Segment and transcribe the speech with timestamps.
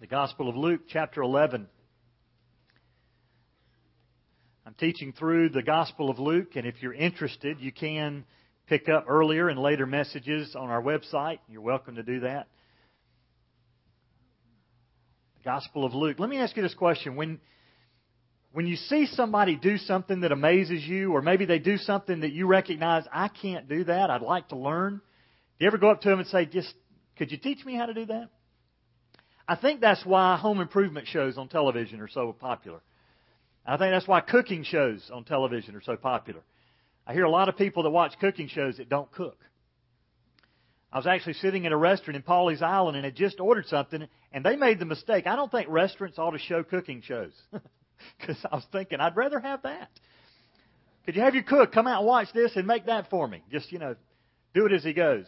[0.00, 1.66] the Gospel of Luke, chapter 11.
[4.64, 8.24] I'm teaching through the Gospel of Luke, and if you're interested, you can
[8.66, 11.40] pick up earlier and later messages on our website.
[11.50, 12.48] You're welcome to do that.
[15.44, 16.18] Gospel of Luke.
[16.18, 17.16] Let me ask you this question.
[17.16, 17.40] When,
[18.52, 22.32] when you see somebody do something that amazes you, or maybe they do something that
[22.32, 25.00] you recognize, I can't do that, I'd like to learn,
[25.58, 26.72] do you ever go up to them and say, just,
[27.16, 28.28] could you teach me how to do that?
[29.48, 32.80] I think that's why home improvement shows on television are so popular.
[33.66, 36.40] I think that's why cooking shows on television are so popular.
[37.06, 39.38] I hear a lot of people that watch cooking shows that don't cook.
[40.92, 44.08] I was actually sitting at a restaurant in Pawleys Island and had just ordered something,
[44.32, 45.26] and they made the mistake.
[45.26, 47.32] I don't think restaurants ought to show cooking shows.
[48.18, 49.90] Because I was thinking, I'd rather have that.
[51.04, 53.42] Could you have your cook come out and watch this and make that for me?
[53.50, 53.94] Just, you know,
[54.54, 55.26] do it as he goes.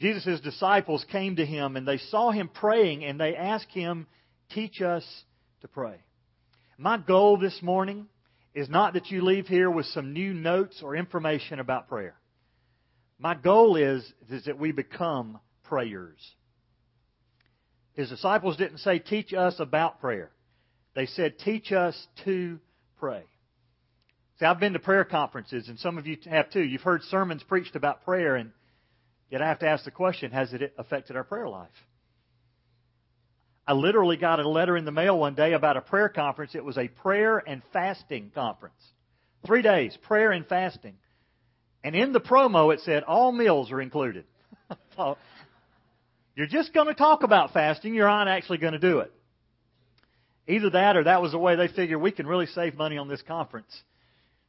[0.00, 4.06] Jesus' disciples came to him and they saw him praying and they asked him,
[4.50, 5.04] Teach us
[5.60, 6.02] to pray.
[6.76, 8.06] My goal this morning
[8.54, 12.19] is not that you leave here with some new notes or information about prayer.
[13.20, 16.18] My goal is, is that we become prayers.
[17.92, 20.30] His disciples didn't say, teach us about prayer.
[20.94, 22.58] They said, teach us to
[22.98, 23.22] pray.
[24.38, 26.62] See, I've been to prayer conferences, and some of you have too.
[26.62, 28.52] You've heard sermons preached about prayer, and
[29.30, 31.68] yet I have to ask the question, has it affected our prayer life?
[33.66, 36.54] I literally got a letter in the mail one day about a prayer conference.
[36.54, 38.80] It was a prayer and fasting conference.
[39.46, 40.94] Three days, prayer and fasting.
[41.82, 44.24] And in the promo, it said all meals are included.
[46.36, 47.94] you're just going to talk about fasting.
[47.94, 49.12] You're not actually going to do it.
[50.46, 53.08] Either that or that was the way they figure we can really save money on
[53.08, 53.82] this conference.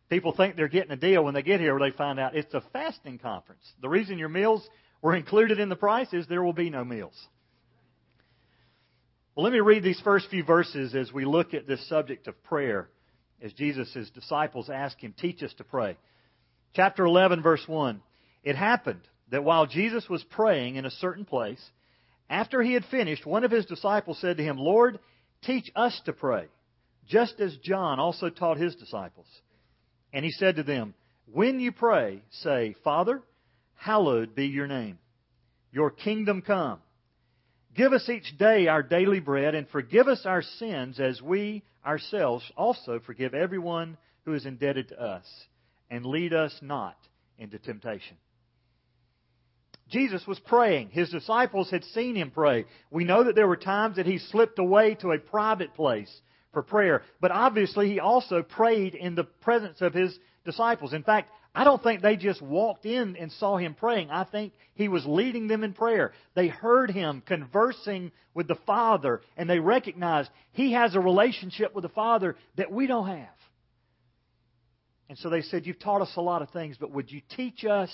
[0.10, 2.54] People think they're getting a deal when they get here where they find out it's
[2.54, 3.62] a fasting conference.
[3.82, 4.68] The reason your meals
[5.02, 7.16] were included in the price is there will be no meals.
[9.36, 12.44] Well, let me read these first few verses as we look at this subject of
[12.44, 12.90] prayer
[13.42, 15.98] as Jesus' disciples ask him, Teach us to pray.
[16.74, 18.02] Chapter 11, verse 1.
[18.44, 21.62] It happened that while Jesus was praying in a certain place,
[22.30, 25.00] after he had finished, one of his disciples said to him, Lord,
[25.44, 26.48] teach us to pray,
[27.08, 29.28] just as John also taught his disciples.
[30.14, 30.94] And he said to them,
[31.32, 33.22] When you pray, say, Father,
[33.76, 34.98] hallowed be your name.
[35.74, 36.80] Your kingdom come.
[37.76, 42.50] Give us each day our daily bread, and forgive us our sins as we ourselves
[42.56, 45.26] also forgive everyone who is indebted to us
[45.92, 46.98] and lead us not
[47.38, 48.18] into temptation.
[49.90, 50.90] Jesus was praying.
[50.90, 52.66] His disciples had seen him pray.
[52.90, 56.10] We know that there were times that he slipped away to a private place
[56.54, 60.94] for prayer, but obviously he also prayed in the presence of his disciples.
[60.94, 64.10] In fact, I don't think they just walked in and saw him praying.
[64.10, 66.14] I think he was leading them in prayer.
[66.36, 71.84] They heard him conversing with the Father, and they recognized he has a relationship with
[71.84, 73.28] the Father that we don't have.
[75.12, 77.66] And so they said, You've taught us a lot of things, but would you teach
[77.66, 77.92] us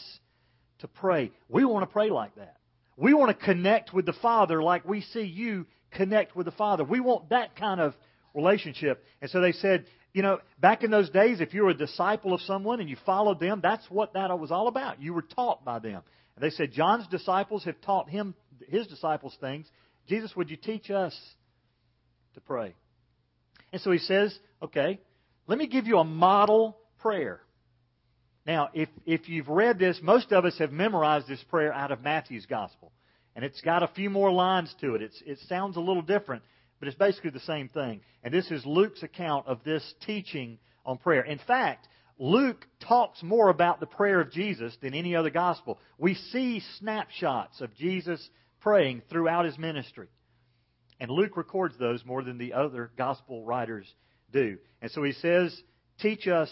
[0.82, 1.32] to pray?
[1.50, 2.58] We want to pray like that.
[2.96, 6.84] We want to connect with the Father like we see you connect with the Father.
[6.84, 7.96] We want that kind of
[8.36, 9.04] relationship.
[9.20, 12.36] And so they said, you know, back in those days, if you were a disciple
[12.36, 15.02] of someone and you followed them, that's what that was all about.
[15.02, 16.04] You were taught by them.
[16.36, 18.36] And they said, John's disciples have taught him,
[18.70, 19.66] his disciples, things.
[20.08, 21.20] Jesus, would you teach us
[22.36, 22.76] to pray?
[23.74, 25.00] And so he says, okay,
[25.48, 27.42] let me give you a model prayer.
[28.46, 32.02] Now, if, if you've read this, most of us have memorized this prayer out of
[32.02, 32.92] Matthew's Gospel.
[33.36, 35.02] And it's got a few more lines to it.
[35.02, 36.44] It's, it sounds a little different,
[36.80, 38.02] but it's basically the same thing.
[38.24, 41.22] And this is Luke's account of this teaching on prayer.
[41.22, 41.88] In fact,
[42.18, 45.78] Luke talks more about the prayer of Jesus than any other gospel.
[45.98, 48.28] We see snapshots of Jesus
[48.62, 50.08] praying throughout his ministry.
[51.00, 53.86] And Luke records those more than the other gospel writers
[54.32, 54.58] do.
[54.82, 55.56] And so he says,
[56.00, 56.50] Teach us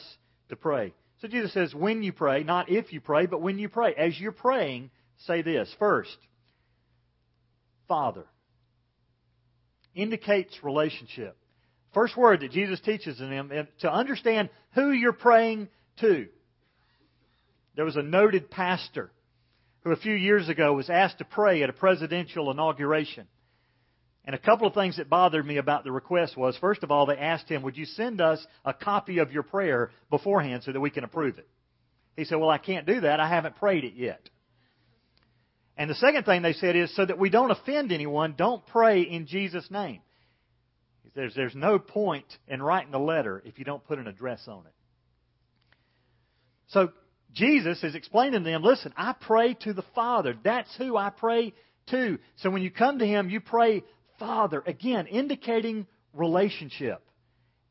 [0.49, 0.93] to pray.
[1.19, 3.93] So Jesus says, when you pray, not if you pray, but when you pray.
[3.95, 4.91] As you're praying,
[5.25, 5.73] say this.
[5.79, 6.17] First,
[7.87, 8.25] Father
[9.93, 11.37] indicates relationship.
[11.93, 15.69] First word that Jesus teaches in them to understand who you're praying
[16.01, 16.27] to.
[17.75, 19.11] There was a noted pastor
[19.83, 23.27] who a few years ago was asked to pray at a presidential inauguration.
[24.25, 27.05] And a couple of things that bothered me about the request was, first of all,
[27.05, 30.79] they asked him, Would you send us a copy of your prayer beforehand so that
[30.79, 31.47] we can approve it?
[32.17, 33.19] He said, Well, I can't do that.
[33.19, 34.29] I haven't prayed it yet.
[35.77, 39.01] And the second thing they said is so that we don't offend anyone, don't pray
[39.01, 40.01] in Jesus' name.
[41.15, 44.65] There's, there's no point in writing a letter if you don't put an address on
[44.65, 44.73] it.
[46.67, 46.89] So
[47.33, 50.35] Jesus is explaining to them, listen, I pray to the Father.
[50.43, 51.53] That's who I pray
[51.87, 52.17] to.
[52.37, 53.83] So when you come to Him, you pray,
[54.19, 54.63] Father.
[54.65, 57.01] Again, indicating relationship.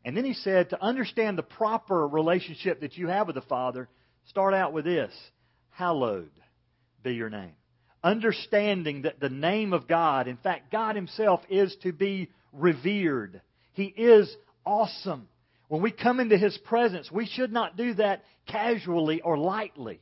[0.05, 3.89] And then he said, to understand the proper relationship that you have with the Father,
[4.27, 5.13] start out with this
[5.71, 6.31] Hallowed
[7.03, 7.53] be your name.
[8.03, 13.41] Understanding that the name of God, in fact, God Himself is to be revered.
[13.73, 15.29] He is awesome.
[15.69, 20.01] When we come into His presence, we should not do that casually or lightly.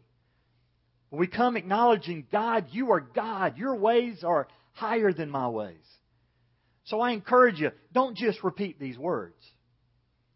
[1.10, 3.58] We come acknowledging, God, you are God.
[3.58, 5.76] Your ways are higher than my ways.
[6.84, 9.36] So I encourage you, don't just repeat these words.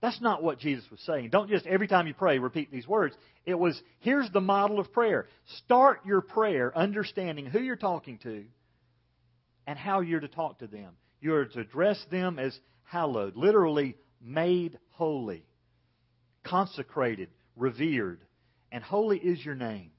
[0.01, 1.31] That's not what Jesus was saying.
[1.31, 3.17] Don't just every time you pray repeat these words.
[3.45, 5.27] It was here's the model of prayer.
[5.65, 8.45] Start your prayer understanding who you're talking to
[9.67, 10.93] and how you're to talk to them.
[11.21, 15.45] You're to address them as hallowed, literally made holy,
[16.45, 18.21] consecrated, revered,
[18.71, 19.91] and holy is your name.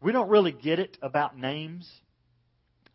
[0.00, 1.88] We don't really get it about names.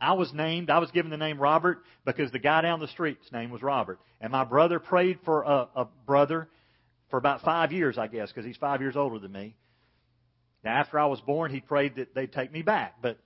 [0.04, 3.32] I was named, I was given the name Robert because the guy down the street's
[3.32, 4.00] name was Robert.
[4.20, 6.50] And my brother prayed for a, a brother
[7.10, 9.56] for about five years, I guess, because he's five years older than me.
[10.62, 12.96] Now, after I was born, he prayed that they'd take me back.
[13.02, 13.18] But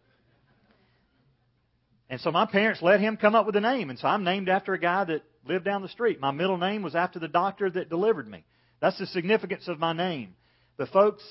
[2.12, 4.48] and so my parents let him come up with a name, and so I'm named
[4.48, 6.22] after a guy that lived down the street.
[6.22, 8.46] My middle name was after the doctor that delivered me.
[8.82, 10.36] That's the significance of my name.
[10.78, 11.24] But folks,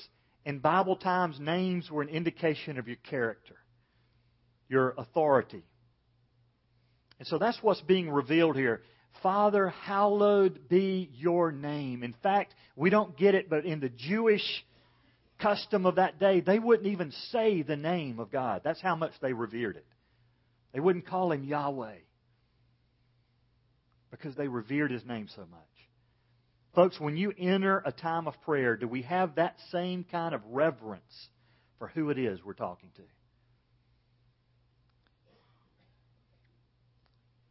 [0.45, 3.55] in Bible times, names were an indication of your character
[4.69, 5.63] your authority.
[7.19, 8.81] And so that's what's being revealed here.
[9.23, 12.03] Father, hallowed be your name.
[12.03, 14.43] In fact, we don't get it, but in the Jewish
[15.39, 18.61] custom of that day, they wouldn't even say the name of God.
[18.63, 19.85] That's how much they revered it.
[20.73, 21.95] They wouldn't call him Yahweh
[24.11, 25.59] because they revered his name so much.
[26.75, 30.41] Folks, when you enter a time of prayer, do we have that same kind of
[30.49, 31.29] reverence
[31.79, 33.01] for who it is we're talking to?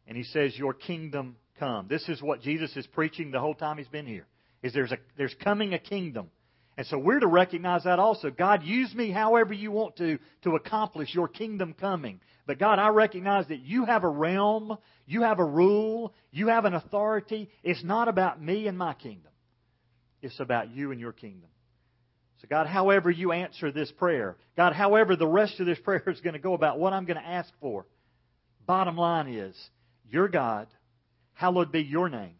[0.07, 1.87] And he says, Your kingdom come.
[1.87, 4.27] This is what Jesus is preaching the whole time he's been here.
[4.63, 6.29] Is there's a there's coming a kingdom.
[6.77, 8.29] And so we're to recognize that also.
[8.29, 12.19] God, use me however you want to to accomplish your kingdom coming.
[12.45, 16.65] But God, I recognize that you have a realm, you have a rule, you have
[16.65, 17.49] an authority.
[17.63, 19.31] It's not about me and my kingdom.
[20.21, 21.49] It's about you and your kingdom.
[22.41, 26.21] So, God, however you answer this prayer, God, however the rest of this prayer is
[26.21, 27.85] going to go about what I'm going to ask for,
[28.65, 29.55] bottom line is
[30.09, 30.67] your God,
[31.33, 32.35] hallowed be your name,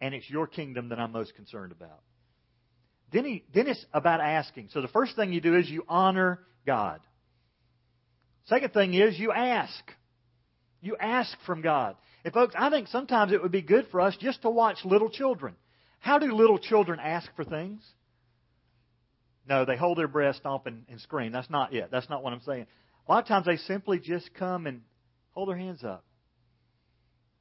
[0.00, 2.00] and it's your kingdom that I'm most concerned about.
[3.12, 4.70] Then, he, then it's about asking.
[4.72, 7.00] So the first thing you do is you honor God.
[8.46, 9.82] Second thing is you ask.
[10.80, 11.96] You ask from God.
[12.24, 15.10] And folks, I think sometimes it would be good for us just to watch little
[15.10, 15.54] children.
[16.00, 17.82] How do little children ask for things?
[19.48, 21.32] No, they hold their breath, stomp, and, and scream.
[21.32, 21.90] That's not it.
[21.90, 22.66] That's not what I'm saying.
[23.06, 24.80] A lot of times they simply just come and
[25.32, 26.04] hold their hands up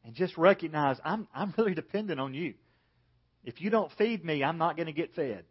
[0.04, 2.54] and just recognize I'm, I'm really dependent on you.
[3.44, 5.44] If you don't feed me, I'm not going to get fed.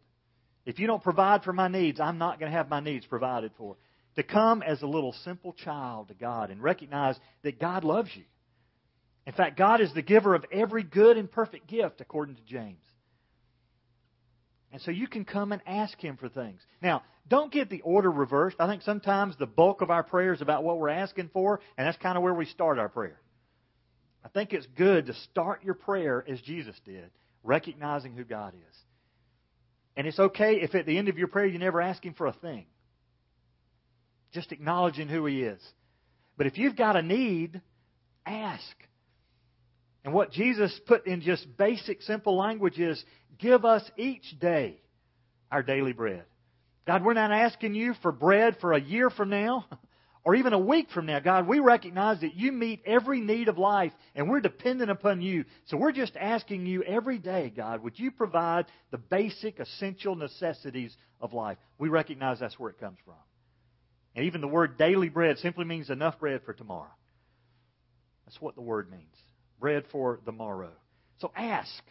[0.65, 3.51] If you don't provide for my needs, I'm not going to have my needs provided
[3.57, 3.75] for.
[4.15, 8.23] To come as a little simple child to God and recognize that God loves you.
[9.25, 12.83] In fact, God is the giver of every good and perfect gift, according to James.
[14.71, 16.59] And so you can come and ask Him for things.
[16.81, 18.57] Now, don't get the order reversed.
[18.59, 21.87] I think sometimes the bulk of our prayer is about what we're asking for, and
[21.87, 23.19] that's kind of where we start our prayer.
[24.23, 27.09] I think it's good to start your prayer as Jesus did,
[27.43, 28.77] recognizing who God is.
[29.95, 32.27] And it's okay if at the end of your prayer you never ask Him for
[32.27, 32.65] a thing.
[34.31, 35.61] Just acknowledging who He is.
[36.37, 37.61] But if you've got a need,
[38.25, 38.75] ask.
[40.03, 43.03] And what Jesus put in just basic, simple language is
[43.37, 44.81] give us each day
[45.51, 46.23] our daily bread.
[46.85, 49.65] God, we're not asking you for bread for a year from now.
[50.25, 53.57] or even a week from now, God, we recognize that you meet every need of
[53.57, 55.43] life and we're dependent upon you.
[55.65, 60.95] So we're just asking you every day, God, would you provide the basic, essential necessities
[61.19, 61.57] of life?
[61.77, 63.15] We recognize that's where it comes from.
[64.15, 66.91] And even the word daily bread simply means enough bread for tomorrow.
[68.25, 69.15] That's what the word means
[69.59, 70.71] bread for the morrow.
[71.19, 71.83] So ask.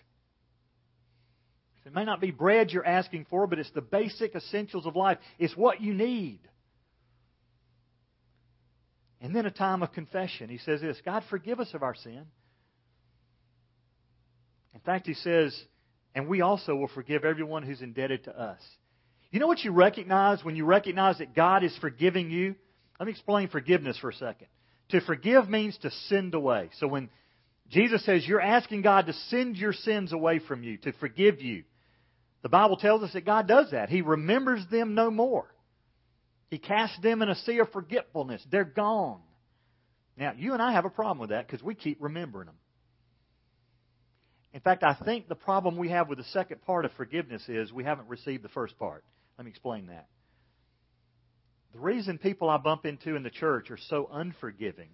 [1.87, 5.19] It may not be bread you're asking for, but it's the basic essentials of life.
[5.39, 6.41] It's what you need.
[9.23, 10.51] And then a time of confession.
[10.51, 12.27] He says this God, forgive us of our sin.
[14.75, 15.59] In fact, he says,
[16.15, 18.61] and we also will forgive everyone who's indebted to us.
[19.31, 22.57] You know what you recognize when you recognize that God is forgiving you?
[22.99, 24.49] Let me explain forgiveness for a second.
[24.91, 26.71] To forgive means to send away.
[26.79, 27.09] So when
[27.71, 31.63] Jesus says you're asking God to send your sins away from you, to forgive you,
[32.43, 33.89] the Bible tells us that God does that.
[33.89, 35.47] He remembers them no more.
[36.53, 38.45] He casts them in a sea of forgetfulness.
[38.51, 39.23] They're gone.
[40.19, 42.59] Now, you and I have a problem with that because we keep remembering them.
[44.53, 47.73] In fact, I think the problem we have with the second part of forgiveness is
[47.73, 49.03] we haven't received the first part.
[49.39, 50.09] Let me explain that.
[51.73, 54.91] The reason people I bump into in the church are so unforgiving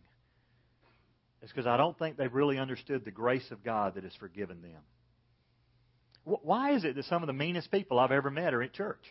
[1.43, 4.62] is because I don't think they've really understood the grace of God that has forgiven
[4.62, 4.81] them.
[6.23, 9.03] Why is it that some of the meanest people I've ever met are at church?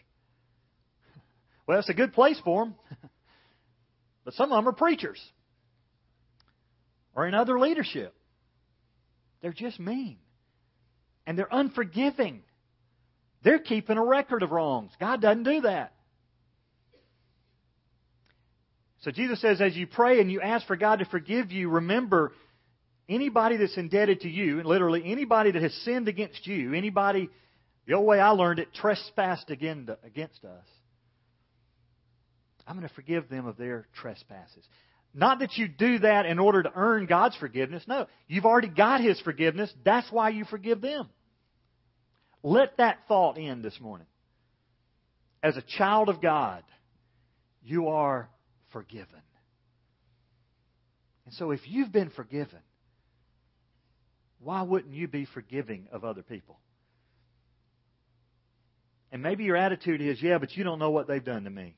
[1.68, 2.76] Well, it's a good place for them.
[4.26, 5.22] but some of them are preachers
[7.14, 8.16] or in other leadership.
[9.42, 10.18] They're just mean.
[11.26, 12.44] And they're unforgiving.
[13.44, 14.92] They're keeping a record of wrongs.
[15.00, 15.94] God doesn't do that.
[19.02, 22.34] So Jesus says, as you pray and you ask for God to forgive you, remember
[23.08, 27.30] anybody that's indebted to you, and literally anybody that has sinned against you, anybody,
[27.86, 30.66] the old way I learned it, trespassed against us.
[32.68, 34.66] I'm going to forgive them of their trespasses.
[35.14, 37.84] Not that you do that in order to earn God's forgiveness.
[37.88, 39.74] No, you've already got His forgiveness.
[39.86, 41.10] That's why you forgive them.
[42.44, 44.08] Let that thought in this morning.
[45.42, 46.64] As a child of God,
[47.64, 48.30] you are
[48.74, 49.08] forgiven.
[51.26, 52.60] And so if you've been forgiven,
[54.40, 56.60] why wouldn't you be forgiving of other people?
[59.12, 61.76] And maybe your attitude is, yeah, but you don't know what they've done to me.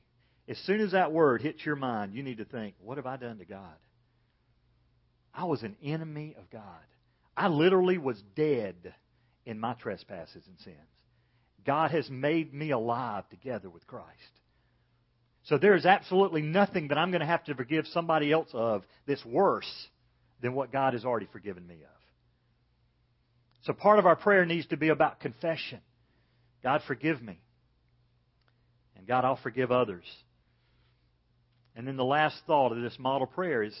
[0.48, 3.16] As soon as that word hits your mind, you need to think, what have I
[3.16, 3.76] done to God?
[5.32, 6.62] I was an enemy of God.
[7.36, 8.94] I literally was dead
[9.46, 10.76] in my trespasses and sins.
[11.64, 14.08] God has made me alive together with Christ.
[15.44, 18.82] So there is absolutely nothing that I'm going to have to forgive somebody else of
[19.06, 19.70] that's worse
[20.42, 22.00] than what God has already forgiven me of.
[23.64, 25.80] So part of our prayer needs to be about confession.
[26.62, 27.38] God, forgive me.
[28.96, 30.04] And God, I'll forgive others.
[31.76, 33.76] And then the last thought of this model prayer is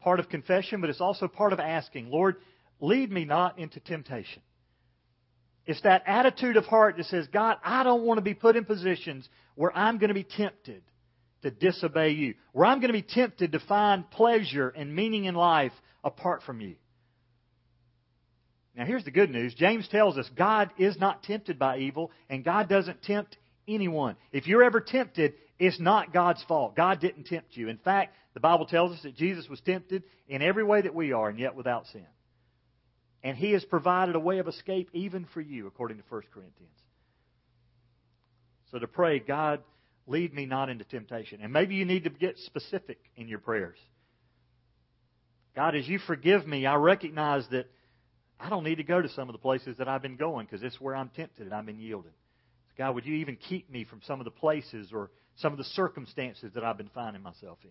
[0.00, 2.36] part of confession, but it's also part of asking, Lord,
[2.80, 4.42] lead me not into temptation.
[5.64, 8.64] It's that attitude of heart that says, God, I don't want to be put in
[8.64, 10.82] positions where I'm going to be tempted
[11.42, 15.34] to disobey you, where I'm going to be tempted to find pleasure and meaning in
[15.34, 15.72] life
[16.02, 16.74] apart from you.
[18.74, 19.54] Now, here's the good news.
[19.54, 23.36] James tells us God is not tempted by evil, and God doesn't tempt
[23.68, 24.16] anyone.
[24.32, 26.74] If you're ever tempted, it's not God's fault.
[26.74, 27.68] God didn't tempt you.
[27.68, 31.12] In fact, the Bible tells us that Jesus was tempted in every way that we
[31.12, 32.04] are, and yet without sin.
[33.22, 36.76] And He has provided a way of escape even for you, according to 1 Corinthians.
[38.72, 39.60] So to pray, God,
[40.08, 41.38] lead me not into temptation.
[41.40, 43.78] And maybe you need to get specific in your prayers.
[45.54, 47.70] God, as you forgive me, I recognize that
[48.40, 50.64] I don't need to go to some of the places that I've been going because
[50.64, 52.10] it's where I'm tempted and I've been yielding.
[52.76, 55.64] God, would you even keep me from some of the places or some of the
[55.64, 57.70] circumstances that I've been finding myself in?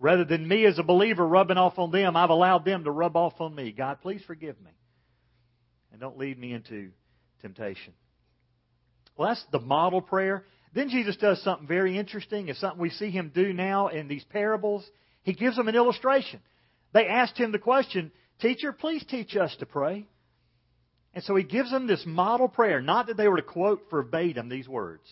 [0.00, 3.16] Rather than me as a believer rubbing off on them, I've allowed them to rub
[3.16, 3.72] off on me.
[3.72, 4.70] God, please forgive me.
[5.90, 6.90] And don't lead me into
[7.42, 7.94] temptation.
[9.16, 10.44] Well, that's the model prayer.
[10.74, 12.48] Then Jesus does something very interesting.
[12.48, 14.88] It's something we see him do now in these parables.
[15.22, 16.40] He gives them an illustration.
[16.92, 20.06] They asked him the question, Teacher, please teach us to pray.
[21.14, 22.80] And so he gives them this model prayer.
[22.80, 25.02] Not that they were to quote verbatim these words,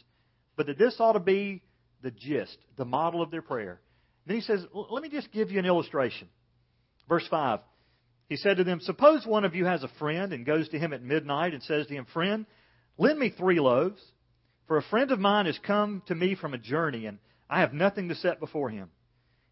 [0.57, 1.63] but that this ought to be
[2.03, 3.81] the gist, the model of their prayer.
[4.27, 6.29] Then he says, Let me just give you an illustration.
[7.09, 7.61] Verse 5.
[8.29, 10.93] He said to them, Suppose one of you has a friend and goes to him
[10.93, 12.45] at midnight and says to him, Friend,
[12.99, 14.03] lend me three loaves,
[14.67, 17.73] for a friend of mine has come to me from a journey, and I have
[17.73, 18.91] nothing to set before him.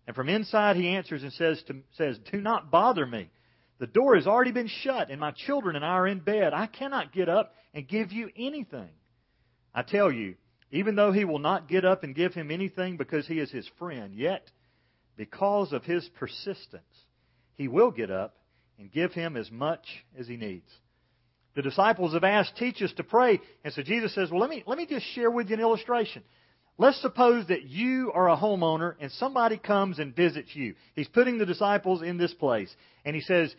[0.06, 3.30] And from inside he answers and says, to, says Do not bother me
[3.78, 6.52] the door has already been shut, and my children and I are in bed.
[6.52, 8.90] I cannot get up and give you anything.
[9.74, 10.36] I tell you,
[10.74, 13.68] even though he will not get up and give him anything because he is his
[13.78, 14.50] friend, yet,
[15.16, 16.82] because of his persistence,
[17.54, 18.34] he will get up
[18.76, 19.86] and give him as much
[20.18, 20.68] as he needs.
[21.54, 23.40] The disciples have asked, teach us to pray.
[23.62, 26.24] And so Jesus says, well, let me, let me just share with you an illustration.
[26.76, 30.74] Let's suppose that you are a homeowner and somebody comes and visits you.
[30.96, 32.74] He's putting the disciples in this place.
[33.04, 33.54] And he says,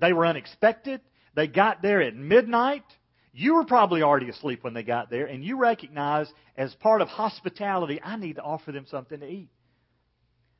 [0.00, 1.00] they were unexpected.
[1.34, 2.84] They got there at midnight.
[3.32, 5.26] You were probably already asleep when they got there.
[5.26, 9.48] And you recognize, as part of hospitality, I need to offer them something to eat.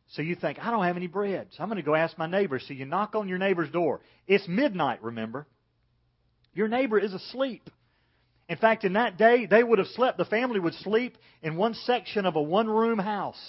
[0.09, 1.49] So you think, I don't have any bread.
[1.53, 2.59] So I'm going to go ask my neighbor.
[2.59, 4.01] So you knock on your neighbor's door.
[4.27, 5.47] It's midnight, remember.
[6.55, 7.69] Your neighbor is asleep.
[8.49, 11.75] In fact, in that day, they would have slept, the family would sleep in one
[11.75, 13.41] section of a one room house,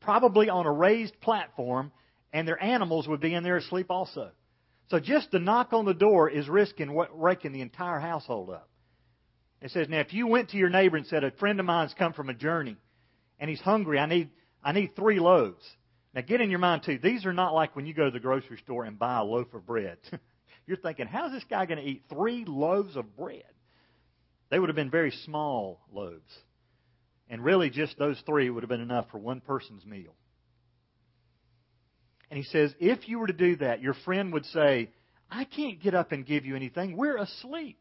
[0.00, 1.92] probably on a raised platform,
[2.32, 4.32] and their animals would be in there asleep also.
[4.88, 8.68] So just the knock on the door is risking waking the entire household up.
[9.60, 11.94] It says, now if you went to your neighbor and said, a friend of mine's
[11.98, 12.76] come from a journey,
[13.38, 14.30] and he's hungry, I need,
[14.62, 15.64] I need three loaves.
[16.14, 18.20] Now get in your mind too, these are not like when you go to the
[18.20, 19.96] grocery store and buy a loaf of bread.
[20.66, 23.42] You're thinking, how's this guy going to eat three loaves of bread?
[24.50, 26.32] They would have been very small loaves.
[27.28, 30.14] And really, just those three would have been enough for one person's meal.
[32.30, 34.90] And he says, if you were to do that, your friend would say,
[35.30, 36.96] I can't get up and give you anything.
[36.96, 37.78] We're asleep.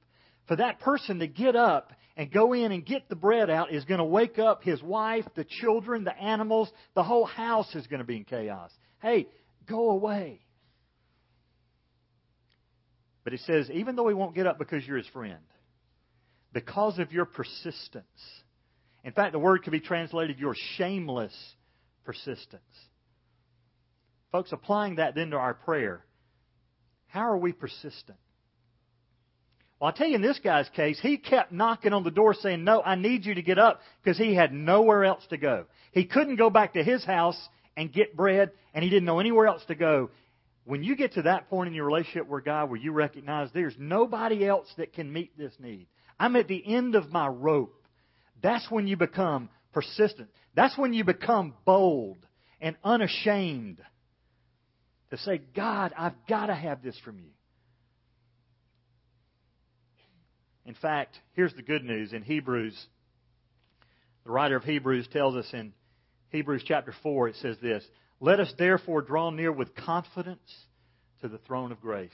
[0.47, 3.85] For that person to get up and go in and get the bread out is
[3.85, 6.69] going to wake up his wife, the children, the animals.
[6.95, 8.71] The whole house is going to be in chaos.
[9.01, 9.27] Hey,
[9.67, 10.41] go away.
[13.23, 15.39] But it says, even though he won't get up because you're his friend,
[16.51, 18.05] because of your persistence.
[19.03, 21.33] In fact, the word could be translated your shameless
[22.05, 22.62] persistence.
[24.33, 26.03] Folks, applying that then to our prayer,
[27.05, 28.17] how are we persistent?
[29.79, 32.63] Well, I'll tell you in this guy's case, he kept knocking on the door saying,
[32.63, 35.65] No, I need you to get up because he had nowhere else to go.
[35.91, 37.37] He couldn't go back to his house
[37.77, 40.09] and get bread, and he didn't know anywhere else to go.
[40.65, 43.75] When you get to that point in your relationship with God where you recognize there's
[43.77, 45.85] nobody else that can meet this need,
[46.19, 47.85] I'm at the end of my rope.
[48.41, 50.29] That's when you become persistent.
[50.55, 52.25] That's when you become bold
[52.59, 53.79] and unashamed
[55.13, 57.29] to say, God, I've got to have this from you.
[60.65, 62.75] In fact, here's the good news in Hebrews.
[64.25, 65.74] The writer of Hebrews tells us in
[66.29, 67.86] Hebrews chapter 4, it says this
[68.22, 70.51] Let us therefore draw near with confidence
[71.22, 72.10] to the throne of grace,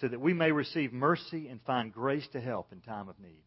[0.00, 3.42] so that we may receive mercy and find grace to help in time of need.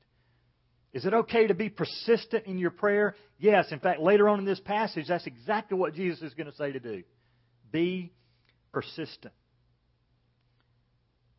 [0.94, 3.16] Is it okay to be persistent in your prayer?
[3.40, 3.72] Yes.
[3.72, 6.72] In fact, later on in this passage, that's exactly what Jesus is going to say
[6.72, 7.02] to do.
[7.72, 8.12] Be
[8.72, 9.34] persistent.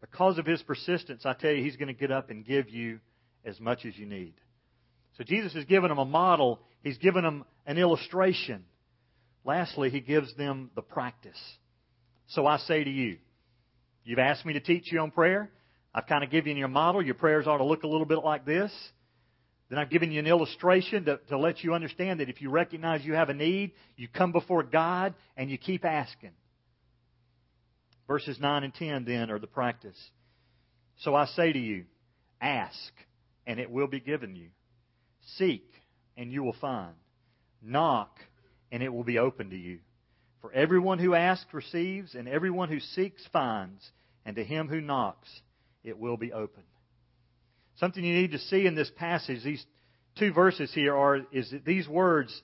[0.01, 3.01] Because of his persistence, I tell you, he's going to get up and give you
[3.45, 4.35] as much as you need.
[5.19, 8.65] So Jesus has given them a model, he's given them an illustration.
[9.45, 11.39] Lastly, he gives them the practice.
[12.29, 13.19] So I say to you,
[14.05, 15.51] you've asked me to teach you on prayer.
[15.95, 17.03] I've kind of given you a model.
[17.03, 18.73] Your prayers ought to look a little bit like this.
[19.69, 23.05] Then I've given you an illustration to, to let you understand that if you recognize
[23.05, 26.33] you have a need, you come before God and you keep asking.
[28.11, 29.97] Verses 9 and 10 then are the practice.
[30.99, 31.85] So I say to you,
[32.41, 32.93] ask,
[33.47, 34.49] and it will be given you.
[35.37, 35.71] Seek,
[36.17, 36.97] and you will find.
[37.63, 38.19] Knock,
[38.73, 39.79] and it will be open to you.
[40.41, 43.89] For everyone who asks receives, and everyone who seeks finds,
[44.27, 45.29] and to him who knocks
[45.85, 46.67] it will be opened.
[47.77, 49.65] Something you need to see in this passage, these
[50.19, 52.43] two verses here are is that these words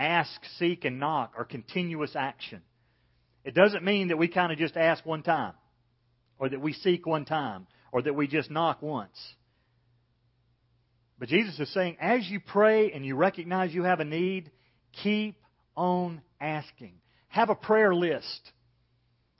[0.00, 2.60] ask, seek, and knock are continuous action.
[3.48, 5.54] It doesn't mean that we kind of just ask one time,
[6.38, 9.18] or that we seek one time, or that we just knock once.
[11.18, 14.50] But Jesus is saying, as you pray and you recognize you have a need,
[15.02, 15.40] keep
[15.74, 16.96] on asking.
[17.28, 18.52] Have a prayer list.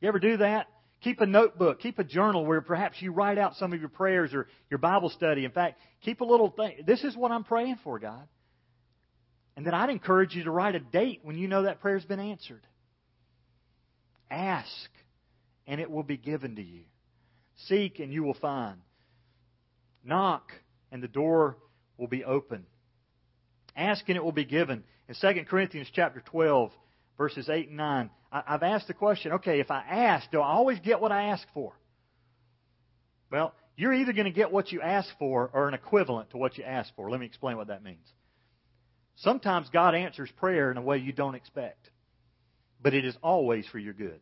[0.01, 0.69] You ever do that?
[1.03, 4.33] Keep a notebook, keep a journal where perhaps you write out some of your prayers
[4.33, 5.45] or your Bible study.
[5.45, 6.77] In fact, keep a little thing.
[6.87, 8.27] This is what I'm praying for, God.
[9.55, 12.21] And then I'd encourage you to write a date when you know that prayer's been
[12.21, 12.63] answered.
[14.31, 14.91] Ask,
[15.67, 16.83] and it will be given to you.
[17.67, 18.81] Seek, and you will find.
[20.05, 20.53] Knock,
[20.93, 21.57] and the door
[21.97, 22.67] will be open.
[23.77, 24.85] Ask, and it will be given.
[25.09, 26.71] In 2 Corinthians chapter 12,
[27.17, 30.79] verses 8 and 9, I've asked the question okay, if I ask, do I always
[30.81, 31.73] get what I ask for?
[33.31, 36.59] Well, you're either going to get what you ask for or an equivalent to what
[36.59, 37.11] you ask for.
[37.11, 38.07] Let me explain what that means.
[39.17, 41.91] Sometimes God answers prayer in a way you don't expect
[42.83, 44.21] but it is always for your good.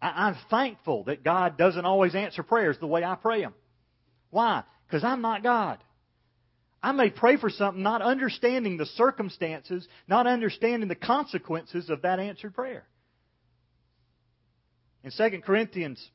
[0.00, 3.54] I, am thankful that God doesn't always answer prayers the way I pray them.
[4.30, 4.64] Why?
[4.86, 5.78] Because I'm not God.
[6.82, 12.18] I may pray for something not understanding the circumstances, not understanding the consequences of that
[12.18, 12.84] answered prayer.
[15.02, 16.06] In 2 Corinthians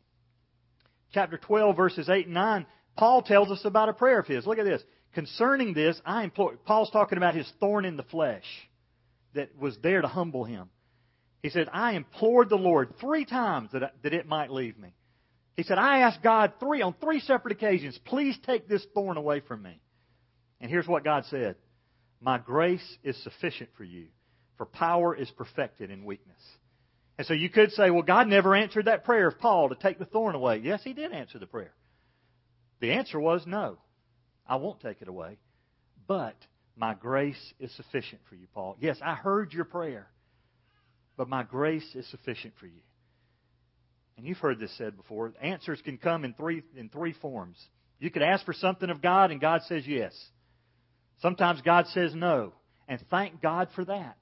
[1.11, 4.45] chapter 12, verses 8 and 9, Paul tells us about a prayer of his.
[4.45, 4.83] Look at this.
[5.13, 8.45] Concerning this, I implore, Paul's talking about his thorn in the flesh
[9.33, 10.69] that was there to humble him.
[11.41, 14.93] He said, I implored the Lord three times that, that it might leave me.
[15.55, 19.41] He said, I asked God three on three separate occasions, please take this thorn away
[19.41, 19.81] from me.
[20.61, 21.55] And here's what God said
[22.21, 24.07] My grace is sufficient for you,
[24.57, 26.41] for power is perfected in weakness.
[27.17, 29.99] And so you could say, well, God never answered that prayer of Paul to take
[29.99, 30.61] the thorn away.
[30.63, 31.73] Yes, he did answer the prayer.
[32.79, 33.77] The answer was no,
[34.47, 35.37] I won't take it away.
[36.07, 36.35] But
[36.77, 38.77] My grace is sufficient for you, Paul.
[38.79, 40.07] Yes, I heard your prayer,
[41.19, 42.79] but my grace is sufficient for you.
[44.15, 45.33] And you've heard this said before.
[45.41, 47.57] Answers can come in three, in three forms.
[47.99, 50.13] You could ask for something of God, and God says yes.
[51.21, 52.53] Sometimes God says no,
[52.87, 54.15] and thank God for that.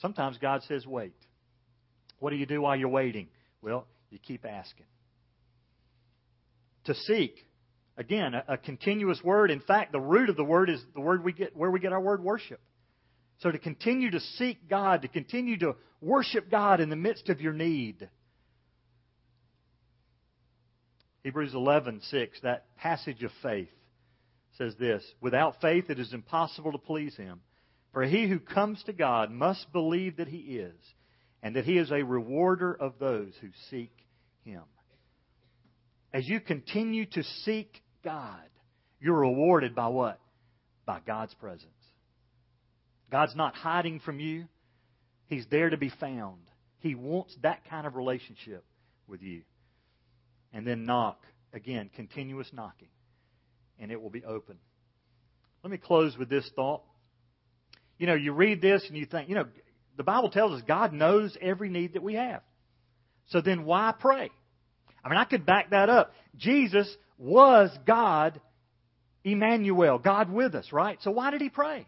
[0.00, 1.16] Sometimes God says wait.
[2.20, 3.26] What do you do while you're waiting?
[3.60, 4.86] Well, you keep asking.
[6.84, 7.34] To seek,
[7.96, 9.50] again, a, a continuous word.
[9.50, 11.92] In fact, the root of the word is the word we get where we get
[11.92, 12.60] our word worship.
[13.40, 17.40] So to continue to seek God, to continue to worship God in the midst of
[17.40, 18.08] your need.
[21.22, 23.70] Hebrews 11:6, that passage of faith
[24.56, 27.40] says this, without faith it is impossible to please him,
[27.92, 30.76] for he who comes to God must believe that he is,
[31.42, 33.92] and that he is a rewarder of those who seek
[34.44, 34.62] him.
[36.12, 38.48] As you continue to seek God,
[39.00, 40.20] you're rewarded by what?
[40.84, 41.72] By God's presence.
[43.10, 44.46] God's not hiding from you.
[45.26, 46.40] He's there to be found.
[46.78, 48.64] He wants that kind of relationship
[49.06, 49.42] with you
[50.52, 51.24] and then knock.
[51.52, 52.90] Again, continuous knocking,
[53.80, 54.56] and it will be open.
[55.64, 56.82] Let me close with this thought.
[57.98, 59.46] You know, you read this and you think, you know,
[59.96, 62.42] the Bible tells us God knows every need that we have.
[63.30, 64.30] So then why pray?
[65.04, 66.12] I mean, I could back that up.
[66.36, 68.40] Jesus was God,
[69.24, 70.98] Emmanuel, God with us, right?
[71.02, 71.86] So why did he pray?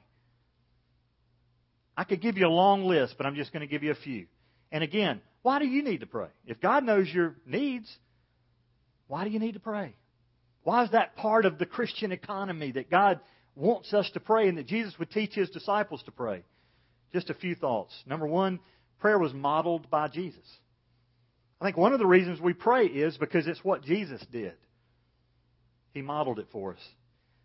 [2.03, 3.95] I could give you a long list, but I'm just going to give you a
[3.95, 4.27] few.
[4.73, 6.27] And again, why do you need to pray?
[6.45, 7.89] If God knows your needs,
[9.07, 9.95] why do you need to pray?
[10.65, 13.21] Why is that part of the Christian economy that God
[13.55, 16.43] wants us to pray and that Jesus would teach his disciples to pray?
[17.13, 17.95] Just a few thoughts.
[18.05, 18.59] Number one,
[18.99, 20.43] prayer was modeled by Jesus.
[21.61, 24.55] I think one of the reasons we pray is because it's what Jesus did.
[25.95, 26.83] He modeled it for us.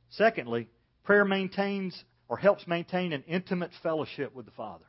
[0.09, 0.67] Secondly,
[1.03, 4.85] prayer maintains or helps maintain an intimate fellowship with the Father.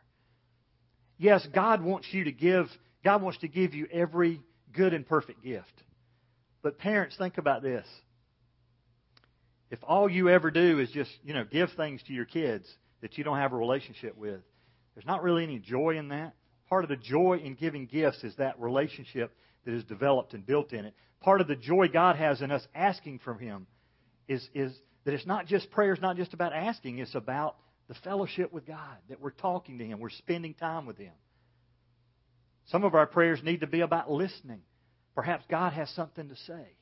[1.18, 2.66] Yes, God wants you to give,
[3.04, 4.40] God wants to give you every
[4.72, 5.82] good and perfect gift.
[6.62, 7.86] But parents, think about this.
[9.70, 12.66] If all you ever do is just, you know, give things to your kids
[13.00, 14.40] that you don't have a relationship with,
[14.94, 16.34] there's not really any joy in that.
[16.68, 19.32] Part of the joy in giving gifts is that relationship
[19.64, 20.94] that is developed and built in it.
[21.20, 23.66] Part of the joy God has in us asking from Him
[24.26, 24.72] is, is
[25.08, 27.56] that it's not just prayer, it's not just about asking, it's about
[27.88, 31.14] the fellowship with God, that we're talking to Him, we're spending time with Him.
[32.66, 34.60] Some of our prayers need to be about listening.
[35.14, 36.74] Perhaps God has something to say.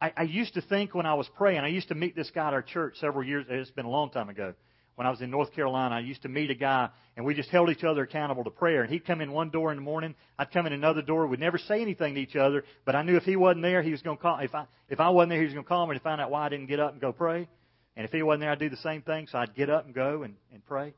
[0.00, 2.48] I, I used to think when I was praying, I used to meet this guy
[2.48, 4.54] at our church several years, it's been a long time ago.
[4.96, 7.50] When I was in North Carolina, I used to meet a guy, and we just
[7.50, 8.82] held each other accountable to prayer.
[8.82, 11.26] And he'd come in one door in the morning, I'd come in another door.
[11.26, 13.90] We'd never say anything to each other, but I knew if he wasn't there, he
[13.90, 14.38] was going to call.
[14.38, 16.30] If I if I wasn't there, he was going to call me to find out
[16.30, 17.46] why I didn't get up and go pray.
[17.94, 19.26] And if he wasn't there, I'd do the same thing.
[19.26, 20.94] So I'd get up and go and, and pray.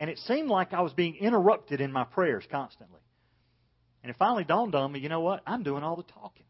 [0.00, 3.00] And it seemed like I was being interrupted in my prayers constantly.
[4.02, 5.42] And it finally dawned on me, you know what?
[5.46, 6.45] I'm doing all the talking.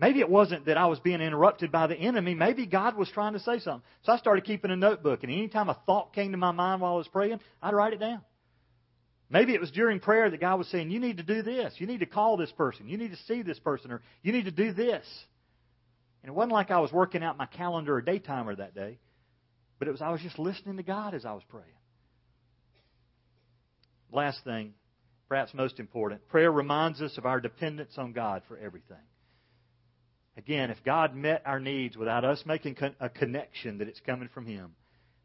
[0.00, 2.34] Maybe it wasn't that I was being interrupted by the enemy.
[2.34, 3.82] Maybe God was trying to say something.
[4.02, 6.94] So I started keeping a notebook, and anytime a thought came to my mind while
[6.94, 8.20] I was praying, I'd write it down.
[9.28, 11.74] Maybe it was during prayer that God was saying, You need to do this.
[11.78, 12.88] You need to call this person.
[12.88, 15.04] You need to see this person, or you need to do this.
[16.22, 18.98] And it wasn't like I was working out my calendar or daytimer that day,
[19.78, 21.66] but it was I was just listening to God as I was praying.
[24.12, 24.74] Last thing,
[25.28, 26.26] perhaps most important.
[26.28, 28.96] Prayer reminds us of our dependence on God for everything.
[30.38, 34.46] Again, if God met our needs without us making a connection that it's coming from
[34.46, 34.70] Him,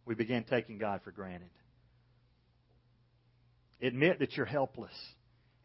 [0.06, 1.52] we begin taking God for granted.
[3.80, 4.92] Admit that you're helpless.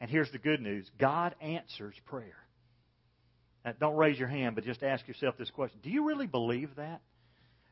[0.00, 2.36] And here's the good news God answers prayer.
[3.64, 6.68] Now, don't raise your hand, but just ask yourself this question Do you really believe
[6.76, 7.00] that?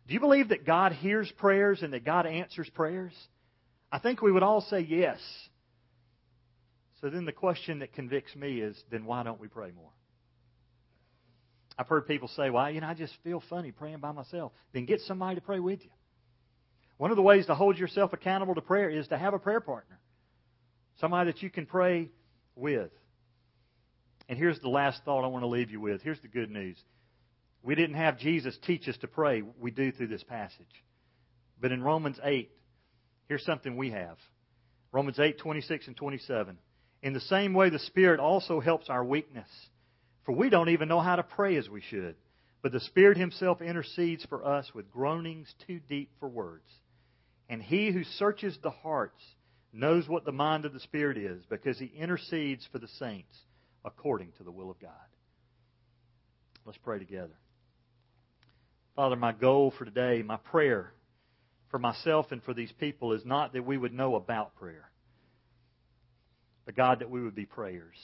[0.09, 3.12] Do you believe that God hears prayers and that God answers prayers?
[3.93, 5.19] I think we would all say yes.
[7.03, 9.91] So then the question that convicts me is then why don't we pray more?
[11.79, 14.53] I've heard people say, well, you know, I just feel funny praying by myself.
[14.73, 15.91] Then get somebody to pray with you.
[16.97, 19.61] One of the ways to hold yourself accountable to prayer is to have a prayer
[19.61, 19.99] partner,
[21.01, 22.09] somebody that you can pray
[22.55, 22.91] with.
[24.29, 26.01] And here's the last thought I want to leave you with.
[26.03, 26.77] Here's the good news.
[27.62, 29.43] We didn't have Jesus teach us to pray.
[29.61, 30.85] We do through this passage.
[31.61, 32.51] But in Romans 8,
[33.29, 34.17] here's something we have.
[34.93, 36.59] Romans 8, 26 and 27.
[37.03, 39.49] In the same way, the Spirit also helps our weakness.
[40.27, 42.17] For we don't even know how to pray as we should.
[42.62, 46.69] But the Spirit Himself intercedes for us with groanings too deep for words.
[47.49, 49.23] And He who searches the hearts
[49.73, 53.37] knows what the mind of the Spirit is, because He intercedes for the saints
[53.85, 54.91] according to the will of God.
[56.65, 57.37] Let's pray together.
[58.97, 60.93] Father, my goal for today, my prayer
[61.71, 64.91] for myself and for these people is not that we would know about prayer,
[66.65, 67.97] but God, that we would be prayers.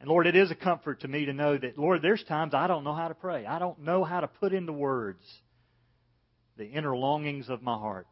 [0.00, 2.66] And Lord, it is a comfort to me to know that, Lord, there's times I
[2.66, 3.44] don't know how to pray.
[3.44, 5.22] I don't know how to put into words
[6.56, 8.06] the inner longings of my heart.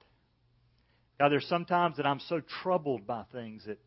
[1.18, 3.78] God, there's sometimes that I'm so troubled by things that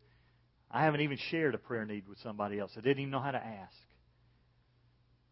[0.70, 2.72] I haven't even shared a prayer need with somebody else.
[2.76, 3.76] I didn't even know how to ask.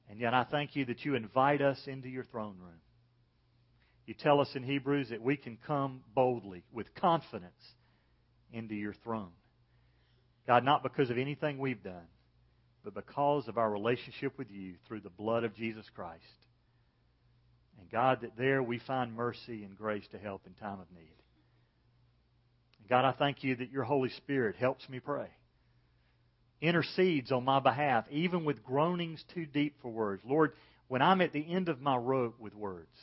[0.09, 2.81] And yet I thank you that you invite us into your throne room.
[4.07, 7.53] You tell us in Hebrews that we can come boldly, with confidence,
[8.53, 9.31] into your throne.
[10.47, 12.07] God, not because of anything we've done,
[12.85, 16.23] but because of our relationship with you through the blood of Jesus Christ.
[17.79, 21.21] And God, that there we find mercy and grace to help in time of need.
[22.91, 25.29] God, I thank you that your Holy Spirit helps me pray,
[26.61, 30.23] intercedes on my behalf, even with groanings too deep for words.
[30.27, 30.53] Lord,
[30.89, 32.97] when I'm at the end of my rope with words,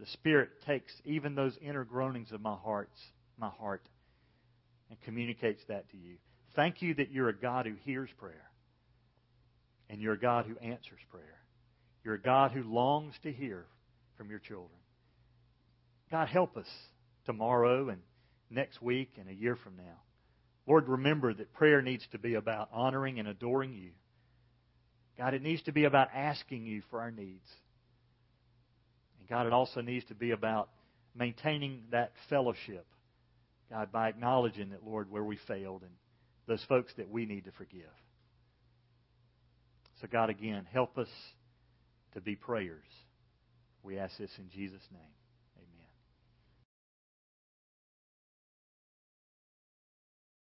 [0.00, 2.98] the Spirit takes even those inner groanings of my hearts,
[3.36, 3.82] my heart,
[4.88, 6.16] and communicates that to you.
[6.54, 8.50] Thank you that you're a God who hears prayer.
[9.88, 11.38] And you're a God who answers prayer.
[12.04, 13.66] You're a God who longs to hear
[14.16, 14.70] from your children.
[16.10, 16.68] God, help us
[17.26, 18.00] tomorrow and
[18.50, 20.00] next week and a year from now.
[20.66, 23.90] Lord, remember that prayer needs to be about honoring and adoring you.
[25.18, 27.46] God, it needs to be about asking you for our needs.
[29.18, 30.68] And God, it also needs to be about
[31.14, 32.86] maintaining that fellowship,
[33.70, 35.90] God, by acknowledging that, Lord, where we failed and
[36.46, 37.82] those folks that we need to forgive.
[40.00, 41.08] So, God, again, help us
[42.14, 42.84] to be prayers.
[43.82, 45.21] We ask this in Jesus' name.